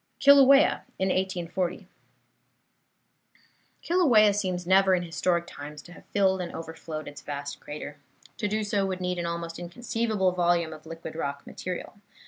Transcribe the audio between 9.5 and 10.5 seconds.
inconceivable